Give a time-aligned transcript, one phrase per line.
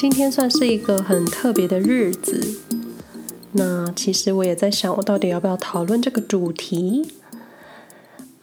[0.00, 2.58] 今天算是一个很特别的日子。
[3.52, 7.06] 那其实我也在想，我到底要不要讨论这个主题？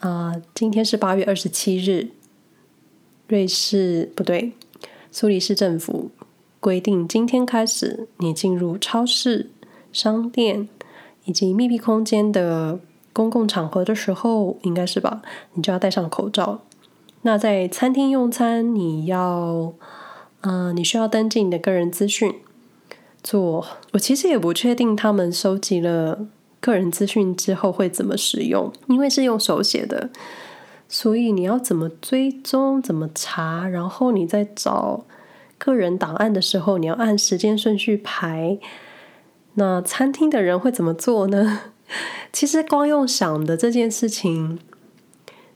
[0.02, 2.10] 啊、今天是八月二十七日，
[3.28, 4.52] 瑞士不对，
[5.12, 6.12] 苏黎世政府
[6.60, 9.50] 规定，今天开始，你进入超市、
[9.92, 10.70] 商店
[11.26, 12.80] 以及密闭空间的
[13.12, 15.24] 公共场合的时候，应该是吧？
[15.56, 16.62] 你就要戴上口罩。
[17.24, 19.74] 那在餐厅用餐，你要。
[20.50, 22.34] 嗯、你需要登记你的个人资讯。
[23.22, 26.26] 做，我其实也不确定他们收集了
[26.62, 30.10] 个人资讯之后会怎么使用，因为是用手写的，
[30.88, 35.04] 所以你要怎么追踪、怎么查，然后你在找
[35.58, 38.58] 个人档案的时候，你要按时间顺序排。
[39.56, 41.62] 那餐厅的人会怎么做呢？
[42.32, 44.60] 其实光用想的这件事情，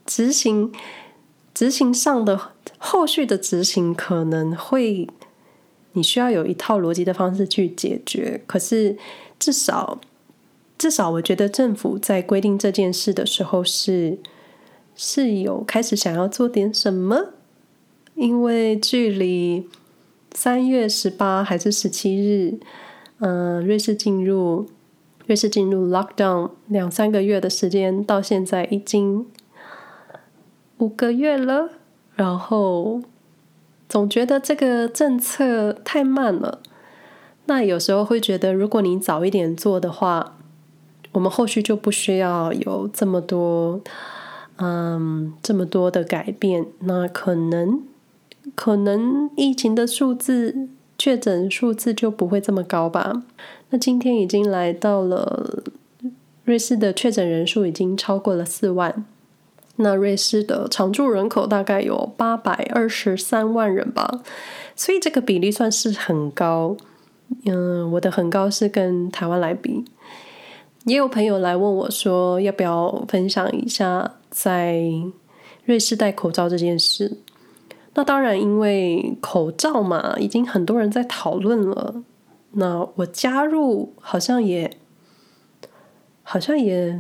[0.06, 0.74] 执行。
[1.54, 2.40] 执行上的
[2.84, 5.08] 后续的执行可能会，
[5.92, 8.42] 你需要有一套逻辑的方式去解决。
[8.48, 8.98] 可是
[9.38, 10.02] 至少
[10.80, 14.18] 至少，我觉得政府在规定这件事的时候是
[14.96, 17.34] 是有开始想要做点什么，
[18.16, 19.70] 因为距离
[20.34, 22.58] 三月十八还是十七日，
[23.20, 24.66] 嗯、呃，瑞士进入
[25.28, 29.28] 瑞士进入 lockdown 两三个月的时间，到现在已经。
[30.80, 31.70] 五个月了，
[32.22, 33.02] 然后
[33.90, 36.60] 总觉得这个政策太慢了。
[37.46, 40.38] 那有时候会觉得，如果你早一点做的话，
[41.14, 43.82] 我们后续就不需要有这么多，
[44.58, 46.68] 嗯，这么多的改变。
[46.82, 47.82] 那可能，
[48.54, 53.24] 可能疫情的数字、确诊数字就不会这么高吧。
[53.72, 55.64] 那今天已经来到了，
[56.46, 59.04] 瑞士的确诊人数已经超过了四万。
[59.82, 64.22] 那瑞士的常住人口大概有八百二十三万人吧，
[64.76, 66.78] 所以这个比例算是很高。
[67.46, 69.86] 嗯，我的很高是跟台湾来比。
[70.86, 74.84] 也有朋友来问我说，要不要分享一下在
[75.66, 77.18] 瑞士戴口罩这件事？
[77.94, 82.04] 那当然，因为口罩嘛，已经很多人在讨论了。
[82.52, 84.78] 那我加入，好像也，
[86.24, 87.00] 好像也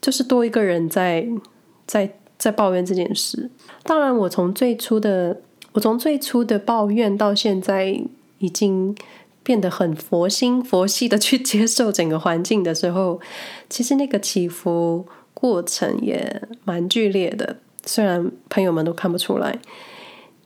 [0.00, 1.26] 就是多一个人在。
[1.86, 3.48] 在在抱怨这件事，
[3.84, 5.40] 当然，我从最初的
[5.72, 8.02] 我从最初的抱怨到现在，
[8.38, 8.94] 已经
[9.42, 13.20] 变得很佛心佛系的去接受整个环境的时候，
[13.70, 17.56] 其实那个起伏过程也蛮剧烈的。
[17.86, 19.58] 虽然朋友们都看不出来，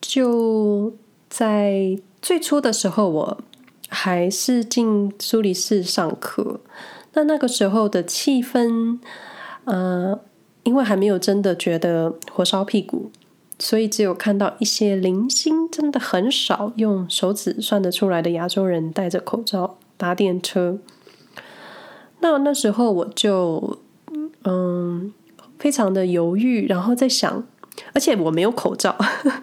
[0.01, 0.95] 就
[1.29, 3.39] 在最初的时候，我
[3.89, 6.61] 还是进苏黎世上课，
[7.15, 9.01] 那那个时候的气氛，
[9.65, 10.21] 呃。
[10.71, 13.11] 因为还没有真的觉得火烧屁股，
[13.59, 20.79] 所以只有看到一些零星，真的很少用手指算得出来的亚洲人戴着口罩搭电车。
[22.21, 23.79] 那那时候我就
[24.45, 25.13] 嗯，
[25.59, 27.45] 非常的犹豫，然后在想，
[27.93, 28.97] 而且我没有口罩。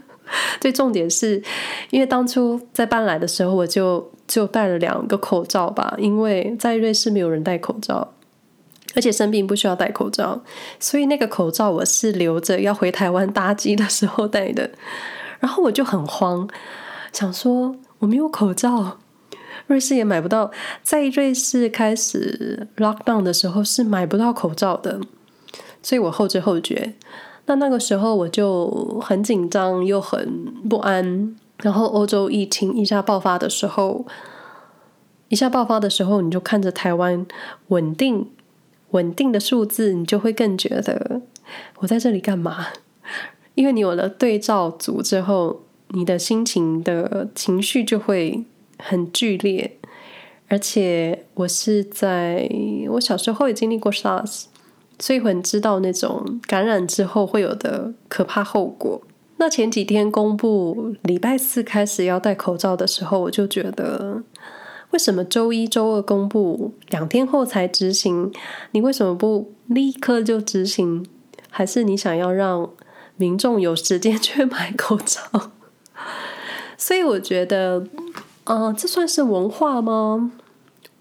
[0.62, 1.44] 最重点是
[1.90, 8.14] 因为当初在搬来的时候，我就就戴了两个口罩吧，因为在瑞士没有人戴口罩。
[8.97, 10.41] 而且生病不需要戴口罩，
[10.80, 14.68] 所以那个口罩我是留着要回台湾搭机的时候戴的。
[15.40, 16.50] 然后我就很慌，
[17.13, 18.97] 想说我没有口罩，
[19.68, 20.50] 瑞士也买不到。
[20.81, 25.00] 在瑞士开始 lockdown 的时候是买不到口罩的，
[25.84, 26.96] 所以我后知后觉。
[27.46, 31.35] 那那个时候我就很紧张又很不安。
[31.62, 34.08] 然后欧洲疫情一下爆发的时候，
[35.28, 37.28] 一下爆发的时候，你就看着台湾
[37.68, 38.31] 稳定。
[38.97, 41.22] 稳定的数字，你就会更觉得
[41.81, 42.66] 我在这里干嘛？
[43.53, 48.44] 因为你有了对照组之后，你的心情的情绪就会
[48.80, 49.78] 很剧烈。
[50.50, 52.50] 而且我是在
[52.91, 54.46] 我小时候也经历过 SARS，
[54.97, 59.02] 所以很知道那种感染之后会有的可怕后果。
[59.38, 64.23] 那前几天公布礼拜四开始要戴口罩的时候，我就觉得。
[64.91, 68.31] 为什么周一、周二公布，两天后才执行？
[68.72, 71.05] 你为什么不立刻就执行？
[71.49, 72.69] 还是你想要让
[73.17, 75.51] 民众有时间去买口罩？
[76.78, 77.85] 所以我觉得，
[78.45, 80.31] 啊、呃，这算是文化吗？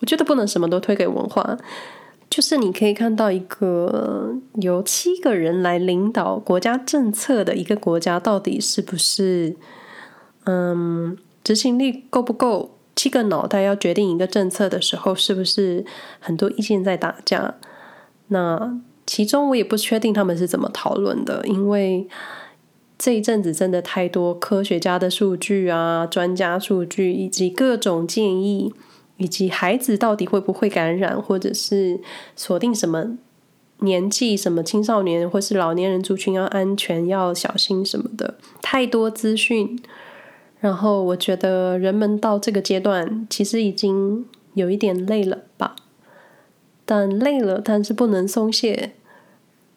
[0.00, 1.58] 我觉得不能什么都推给文化。
[2.28, 9.54] 就是你可以看到一个由七个人来领导国家政策的一个国家，到底是不是，
[10.44, 12.75] 嗯，执行力够不够？
[12.96, 15.84] 七个脑袋要决定一个政策的时候，是不是
[16.19, 17.54] 很多意见在打架？
[18.28, 22.08] 那其中我也不确定他们是怎么讨论的，因为
[22.98, 28.72] 这一阵子真的太多科学家的数据啊、专家数据以及各种建议，
[29.19, 32.00] 以及孩子到底会不会感染，或者是
[32.34, 33.19] 锁定什么
[33.81, 39.78] 年纪、什么青少年或是老年人族群要安全、要小心什么的，太多资讯。
[40.61, 45.76] 然后我觉得人们到这个阶段，其实已经有一点累了吧。
[46.85, 48.93] 但累了，但是不能松懈。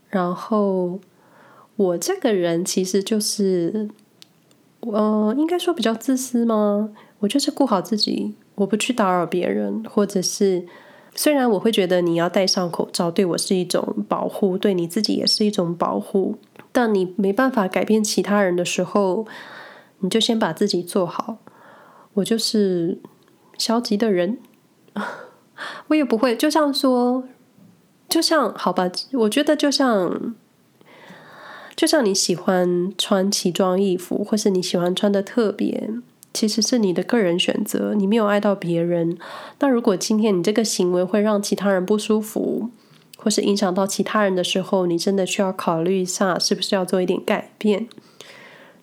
[0.10, 1.00] 然后
[1.76, 3.90] 我这个人其实就是，
[4.81, 6.90] 呃，应该说比较自私吗？
[7.20, 10.66] 我就是顾好自己，我不去打扰别人，或者是
[11.14, 16.38] 虽然我会觉得你要戴上口罩对我是一种保护，对你自己也是一种保护，
[16.72, 19.26] 但你没办法改变其他人的时候，
[20.00, 21.38] 你就先把自己做好。
[22.16, 23.00] 我就是
[23.57, 24.38] 消极的人。
[25.88, 27.24] 我也不会，就像说，
[28.07, 30.36] 就像好吧，我觉得就像，
[31.75, 35.90] 就像你喜欢穿奇装异服，或是你喜欢穿的特别，
[36.34, 39.18] 其实是你的个人选择，你没有爱到别人。
[39.60, 42.69] 那如果今天你这个行为会让其他人不舒服，
[43.18, 47.90] 或是影响到其他人的时候，你真的需要考虑一下，是不是要做一点改变？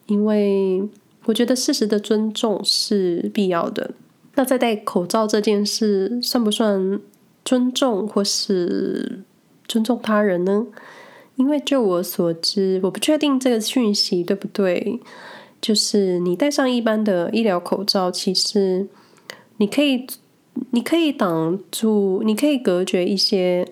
[0.06, 0.88] 因为
[1.26, 3.92] 我觉得适时的尊重是必要的。
[4.34, 7.00] 那在戴口罩这件事算不算
[7.44, 9.22] 尊重或是
[9.68, 10.66] 尊重他人呢？
[11.36, 15.00] 因为就我所知，我不确定这个讯息对不对。
[15.60, 18.86] 就是你戴上一般的医疗口罩，其实
[19.56, 20.06] 你可以，
[20.70, 23.66] 你可以挡住，你可以隔绝一些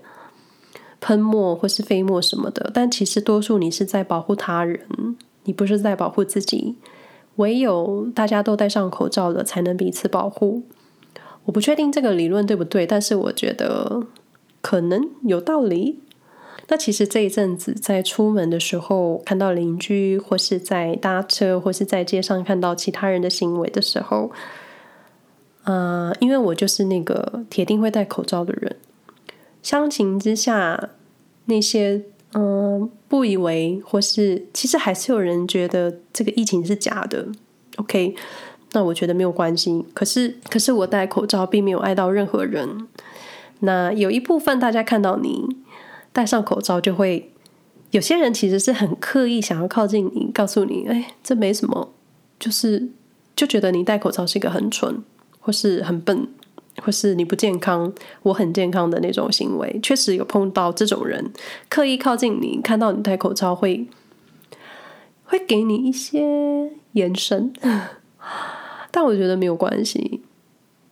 [1.00, 4.80] 喷墨或是飞沫什么的，但其实多数你是在保护他人，
[5.44, 6.76] 你不是在保护自己。
[7.36, 10.62] 唯有大家都戴上口罩了，才能彼此保护。
[11.44, 14.06] 我不确定这个理论对不对，但是我觉得
[14.60, 16.00] 可能有道理。
[16.69, 24.30] 那其实这一阵子在出门的时候，看到邻居，或是在搭车，或是在街上看到其他人的行为的时候，
[25.64, 28.76] 呃，因为我就是那个铁定会戴口罩的人，
[29.62, 30.90] 相形之下，
[31.46, 32.04] 那些。
[32.34, 37.26] 嗯，不以为，或是其实还是有人觉得这个疫情是假的。
[37.76, 38.14] OK，
[38.72, 39.84] 那我觉得没有关系。
[39.94, 42.88] 可是，可是我戴口罩并没有爱到任何人。
[43.60, 45.46] 那有一部分大家看到你
[46.12, 47.32] 戴上口罩，就会
[47.92, 51.92] 有些人其实是很刻意想要靠近你，告诉你：“哎，这没什么。”
[52.40, 52.88] 就是
[53.37, 55.02] 就觉得你戴口罩是一个很蠢，
[55.40, 56.28] 或是很笨。
[56.82, 57.93] 或是你不健康，
[58.23, 61.32] 我很健康的那种行为，确实有碰到这种人
[61.69, 63.87] 刻意靠近你，看到你戴口罩会
[65.25, 67.53] 会给你一些眼神，
[68.91, 70.21] 但我觉得没有关系，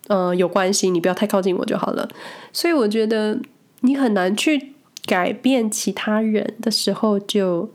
[0.08, 2.08] 呃，有关系，你不要太靠近我就好了。
[2.52, 3.40] 所以我觉得
[3.80, 4.74] 你很难去
[5.06, 7.70] 改变其他人的时候，就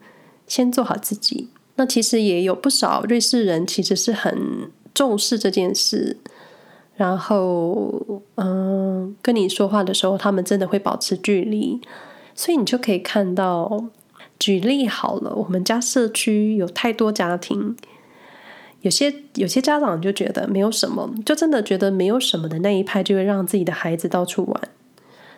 [0.47, 1.49] 先做好自己。
[1.75, 6.17] 那其实也有不少瑞士人其实是很重视这件事。
[6.97, 11.79] 然后，嗯，跟你说话的时候，他们真的会保持距离，
[12.35, 13.85] 所以你就可以看到。
[14.39, 17.75] 举例好了，我们家社区有太多家庭，
[18.81, 24.61] 有些有些家长就觉得没有什么，就真的觉得没有什么的那一派，就会让自己的孩子到处玩。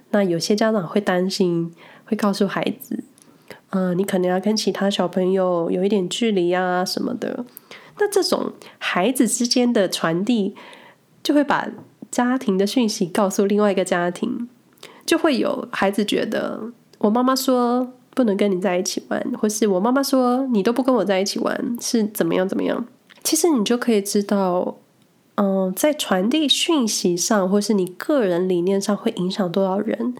[0.09, 1.73] 那有些家长会担心，
[2.03, 3.01] 会告诉孩子，
[3.69, 7.45] 嗯，你可能要跟其他小朋友有一点距离啊什么的。
[7.99, 10.55] 那这种孩子之间的传递。
[11.21, 11.67] 就会把
[12.09, 14.49] 家庭的讯息告诉另外一个家庭，
[15.05, 22.85] 就会有孩子觉得我妈妈说不能跟你在一起玩，或是我妈妈说你都不跟我在一起玩，是怎么样怎么样。
[23.23, 24.77] 其实你就可以知道，
[25.35, 30.15] 嗯，在传递讯息上，或是你个人理念上会影响多少人。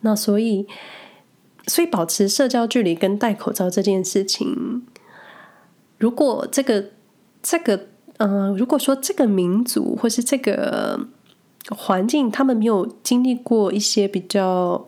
[0.00, 0.66] 那所以，
[1.66, 4.86] 所以保持社交距离跟戴口罩这件事情，
[5.98, 6.86] 如果这个
[7.42, 7.88] 这个。
[8.24, 11.00] 嗯、如果说这个民族或是这个
[11.70, 14.86] 环境，他们没有经历过一些比较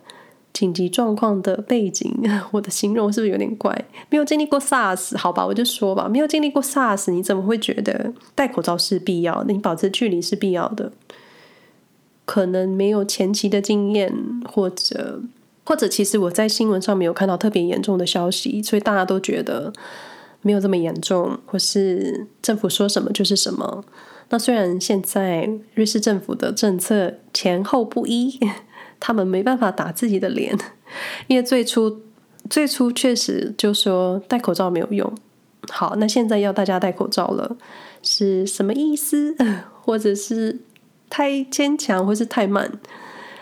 [0.52, 2.14] 紧急状况的背景，
[2.52, 3.86] 我的形容是不是有点怪？
[4.10, 9.52] 没有经历过 SARS，好吧，我就说吧，没有经历过 SARS，你怎么会觉得戴口罩是必要的？
[9.52, 10.92] 你保持距离是必要的？
[12.24, 14.14] 可能没有前期的经验，
[14.48, 15.22] 或者
[15.64, 19.72] 或者，其实我在新闻上没有看到特别严重的消息，所以大家都觉得。
[20.44, 23.84] 没有这么严重，或是政府说什么就是什么。
[24.28, 28.38] 那虽然现在瑞士政府的政策前后不一，
[29.00, 30.56] 他们没办法打自己的脸，
[31.26, 32.00] 因为最初
[32.48, 35.12] 最初确实就说戴口罩没有用。
[35.70, 37.56] 好，那现在要大家戴口罩了，
[38.02, 39.34] 是什么意思？
[39.82, 40.60] 或者是
[41.10, 42.70] 太牵强，或是太慢？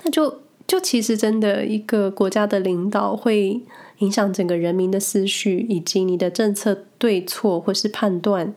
[0.04, 3.60] 那就就其实真的一个国家的领导会
[3.98, 8.54] 影响整个人民的思绪，以及你的政策对错或是判断，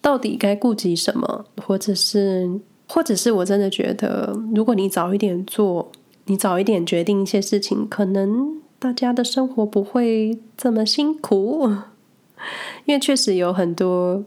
[0.00, 5.90] 到底该顾及什么，或者是，或者是我真的觉得，如果你早一点做，
[6.26, 11.70] 你早一点决定一些事情，可能大家的生活不会这么辛苦。
[12.84, 14.22] 因为确实有很多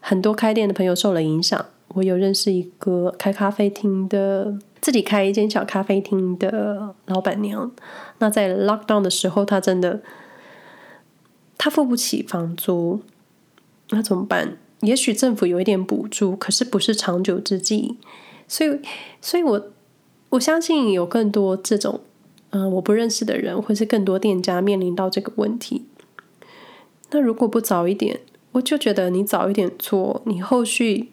[0.00, 1.66] 很多开店的朋友受了影响。
[1.94, 7.72] 我有认识一个开咖啡厅的，自己开一间小咖啡厅的老板娘。
[8.18, 10.02] 那在 lockdown 的时候，她真的，
[11.56, 13.00] 她付不起房租，
[13.90, 14.58] 那怎么办？
[14.80, 17.96] 也许政府有一点补助，可是不是长久之计。
[18.48, 18.80] 所以，
[19.20, 19.70] 所以我
[20.30, 22.00] 我相信有更多这种，
[22.50, 25.86] 嗯、我不认识的人，或是更多店家面临到这个问题。
[27.12, 28.20] 那如果不早一点，
[28.50, 31.12] 我就觉得你早一点做，你后续。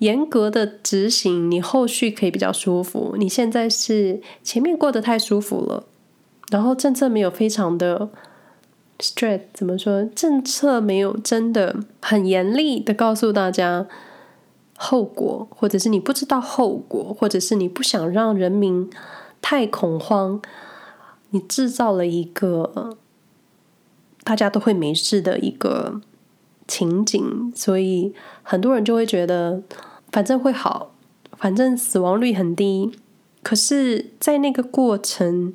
[0.00, 3.14] 严格的执行，你后续可以比较舒服。
[3.18, 5.84] 你现在是前面过得太舒服了，
[6.50, 8.08] 然后政策没有非常的
[8.98, 10.02] strict，怎么说？
[10.06, 13.86] 政策没有真的很严厉的告诉大家
[14.78, 18.88] 后果，或者是你不知道后果，或者是你不想让人民
[19.42, 20.40] 太恐慌，
[21.28, 22.96] 你制造了一个
[24.24, 26.00] 大家都会没事的一个
[26.66, 29.62] 情景，所以很多人就会觉得。
[30.12, 30.94] 反正会好，
[31.36, 32.92] 反正死亡率很低。
[33.42, 35.54] 可是，在那个过程，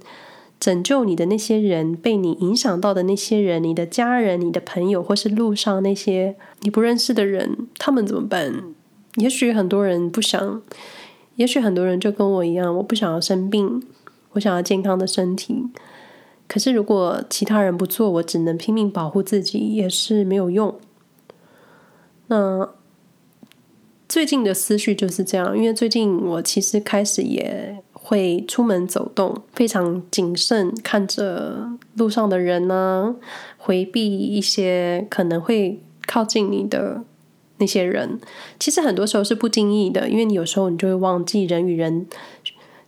[0.59, 8.63] 拯救你的那些人，被你影响到的那些人，你的家人、你的朋友，或是路上那些你不认识的人，他们怎么办？
[9.17, 10.61] 也许很多人不想，
[11.35, 13.83] 也许很多人就跟我一样，我不想要生病，
[14.31, 15.67] 我想要健康的身体。
[16.47, 20.79] 可是，如果其他人不做，我只能拼命保护自己，也是没有用。
[22.27, 22.69] 那。
[24.07, 33.15] 最近的思绪就是这样，因为最近我其实开始也会出门走动，非常谨慎，看着路上的人呢，
[33.57, 37.03] 回避一些可能会靠近你的
[37.57, 38.19] 那些人。
[38.59, 42.05] 其实很多时候是不经意的，因为你有时候你就会忘记人与人，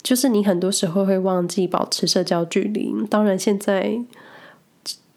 [0.03, 2.93] 就是你很多时候会忘记保持社交距离。
[3.09, 3.99] 当然，现在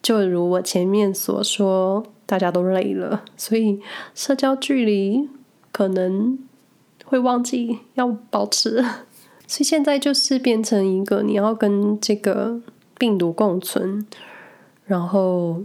[0.03, 3.81] 就如我前面所说，大家都累了，所以
[4.15, 5.29] 社交距离。
[5.81, 6.39] 可能
[7.07, 8.85] 会忘记要保持，
[9.49, 12.61] 所以现在就是变成一个你要跟这个
[12.99, 14.07] 病毒共存，
[14.85, 15.63] 然后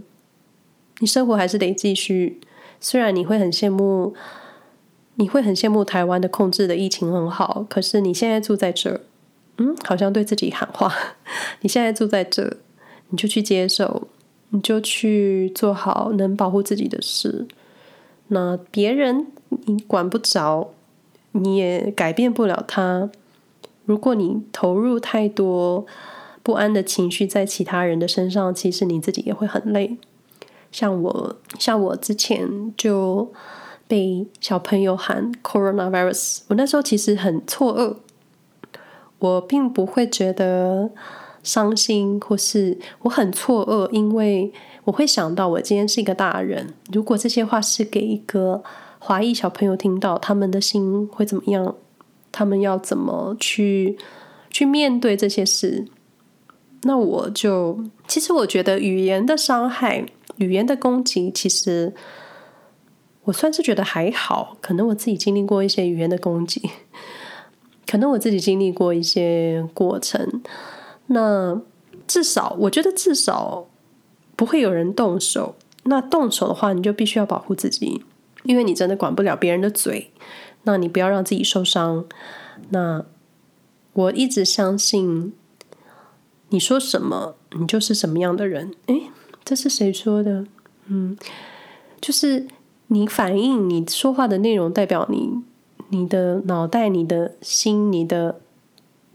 [1.00, 2.40] 你生活还是得继续。
[2.80, 4.14] 虽然你会很羡慕，
[5.16, 9.02] 你会很羡慕台湾的控制的疫情很好，可是你现在住在这，
[9.58, 10.90] 嗯，好像对自己喊话。
[11.60, 12.56] 你现在住在这，
[13.10, 14.08] 你就去接受，
[14.48, 17.46] 你就去做好能保护自己的事。
[18.28, 19.26] 那别人。
[19.48, 20.70] 你管不着，
[21.32, 23.10] 你也改变不了他。
[23.84, 25.86] 如果你投入太多
[26.42, 29.96] 不安的情绪在其他人的身上，其实你自己也会很累。
[30.72, 33.32] 像我，像我之前就
[33.86, 37.96] 被小朋友喊 coronavirus，我那时候其实很错愕，
[39.20, 40.90] 我并不会觉得
[41.44, 44.52] 伤心，或是我很错愕，因为
[44.84, 48.64] 我会想到我今天是一个大人，如果这些话是给一个。
[49.06, 51.76] 华裔小朋友听到，他们的心会怎么样？
[52.32, 53.96] 他们要怎么去
[54.50, 55.86] 去面对这些事？
[56.82, 60.04] 那我就其实我觉得语言的伤害、
[60.38, 61.94] 语言的攻击，其实
[63.22, 64.56] 我算是觉得还好。
[64.60, 66.68] 可能我自己经历过一些语言的攻击，
[67.86, 70.42] 可能我自己经历过一些过程。
[71.06, 71.62] 那
[72.08, 73.68] 至少我觉得至少
[74.34, 75.54] 不会有人动手。
[75.84, 78.02] 那动手的话，你就必须要保护自己。
[78.46, 80.10] 因为你真的管不了别人的嘴，
[80.62, 82.04] 那你不要让自己受伤。
[82.70, 83.04] 那
[83.92, 85.32] 我一直相信，
[86.50, 88.72] 你说什么，你就是什么样的人。
[88.86, 89.10] 诶，
[89.44, 90.46] 这是谁说的？
[90.86, 91.16] 嗯，
[92.00, 92.46] 就是
[92.86, 95.42] 你反应你说话的内容，代表你
[95.88, 98.40] 你的脑袋、你的心、你的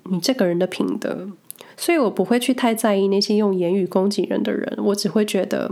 [0.03, 1.29] 你这个人的品德。
[1.77, 5.71] 所以我不会去太在意那些用言语攻击人的人，我只会觉得。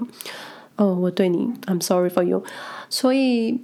[0.80, 2.42] 哦，我对你，I'm sorry for you。
[2.90, 3.60] 所以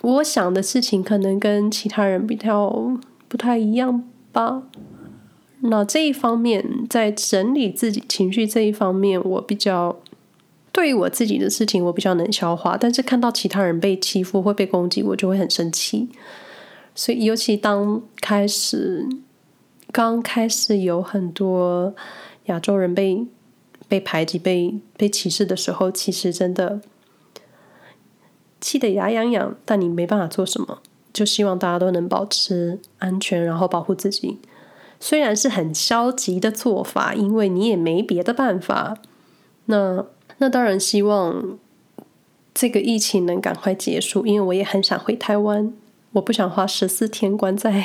[0.00, 2.98] 我想的事情可能跟其他人比较
[3.28, 4.62] 不太一样吧。
[5.60, 10.00] 那这一方面，在整理自己情绪这一方面，我比较
[10.72, 12.78] 对于我自己的事情，我比较能消化。
[12.80, 16.08] 但是看到其他人被欺负或被攻击，我就会很生气。
[16.94, 19.06] 所以，尤其当开始
[19.92, 21.94] 刚开始有很多
[22.46, 23.26] 亚洲人被。
[23.92, 26.80] 被排挤、被被歧视的时候，其实真的
[28.58, 30.78] 气得牙痒痒，但你没办法做什么，
[31.12, 34.38] 就希望大家都能保持安全，然后保护自己。
[34.98, 38.96] 虽然是很消极的做法，因为你也没别的办法。
[39.66, 40.06] 那
[40.38, 41.58] 那当然希望
[42.54, 45.70] 这个疫情能赶快结束，因为我也很想回台湾。
[46.12, 47.84] 我不想花十四天关在，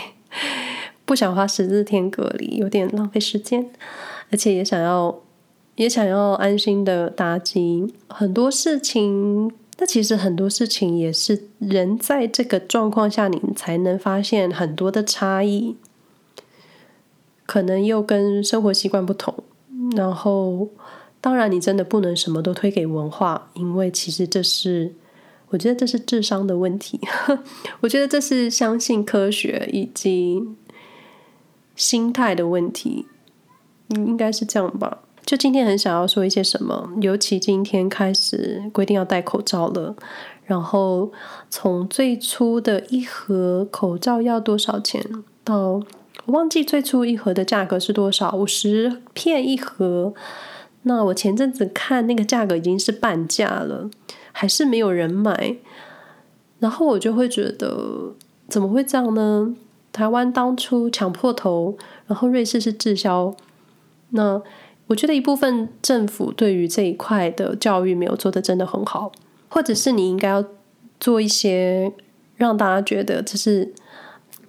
[1.03, 3.69] 不想花十四天隔离，有点浪费时间，
[4.31, 5.19] 而且也想要
[5.77, 7.93] 也想要安心的打击。
[8.09, 15.77] 很多事情，那其实很多事情也是人在这个状况下，你才能发现很多的差异，
[17.45, 19.33] 可能又跟生活习惯不同。
[19.95, 20.67] 然后，
[21.21, 24.93] 当然你真的不能什么都推给文化，因为其实这是。
[25.49, 26.99] 我觉得这是智商的问题，
[27.79, 30.43] 我觉得这是相信科学以及
[31.73, 33.05] 心态的问题，
[33.91, 35.03] 应该是这样吧。
[35.27, 39.93] 就今天很想要说一些什么，尤其今天开始规定要戴口罩了，
[40.45, 41.11] 然后
[41.49, 45.05] 从最初的一盒口罩要多少钱，
[45.43, 45.81] 到
[46.23, 50.13] 我忘记最初一盒的价格是多少，五十片一盒。
[50.83, 53.89] 那我前阵子看那个价格已经是半价了。
[54.31, 55.57] 还是没有人买，
[56.59, 58.13] 然后我就会觉得
[58.47, 59.55] 怎么会这样呢？
[59.91, 63.35] 台湾当初抢破头，然后瑞士是滞销。
[64.11, 64.41] 那
[64.87, 69.11] 我觉得一部分政府对于这一块的教育没有做的真的很好，
[69.49, 70.43] 或者是你应该要
[70.99, 71.93] 做一些
[72.35, 73.73] 让大家觉得这是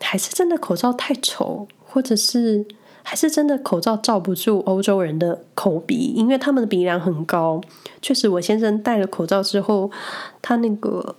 [0.01, 2.67] 还是真的口罩太丑，或者是。
[3.05, 7.59] 还是真的口罩罩不住欧洲人的口鼻，因为他们的鼻梁很高。
[8.03, 9.91] 确实，我先生戴了口罩之后，
[10.43, 11.17] 他那个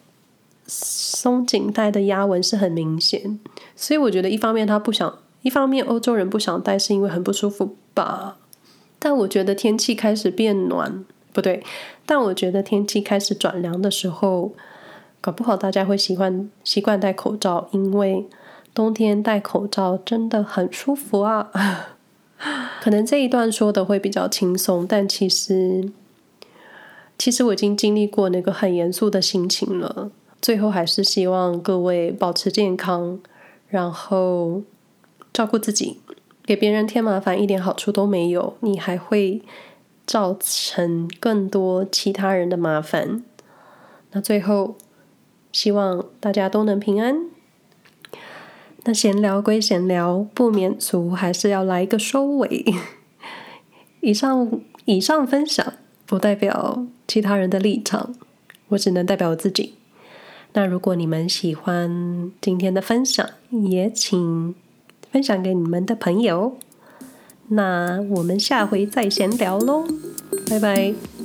[0.67, 3.39] 松紧带的压纹是很明显。
[3.75, 8.38] 所以我觉得，一方面他不想，一方面欧洲人不想戴，是因为很不舒服吧。
[8.99, 11.03] 但我觉得天气开始变暖，
[11.33, 11.63] 不对，
[12.05, 14.51] 但我觉得天气开始转凉的时候，
[15.19, 18.27] 搞不好大家会习惯习惯戴口罩，因为。
[18.71, 21.49] 冬天戴口罩真的很舒服啊！
[22.81, 25.91] 可能这一段说的会比较轻松，但其实，
[27.17, 30.12] 其实我已经经历过那个很严肃的心情了。
[30.39, 33.19] 最后还是希望各位保持健康，
[33.67, 34.62] 然后
[35.33, 35.99] 照顾自己，
[36.49, 39.43] 给别人添麻烦一点好处都没有，你还会
[40.07, 43.23] 造成更多其他人的麻烦。
[44.13, 44.75] 那最后，
[45.51, 47.27] 希望大家都能平安。
[48.85, 52.65] 那闲聊归闲聊，不免俗，还是要来一个收尾。
[54.01, 55.73] 以上以上分享
[56.07, 58.15] 不代表其他人的立场，
[58.69, 59.75] 我只能代表我自己。
[60.53, 64.55] 那如果你们喜欢今天的分享，也请
[65.12, 66.58] 分享给你们的朋友。
[67.50, 69.86] 那我们下回再闲聊喽，
[70.50, 71.18] 拜拜。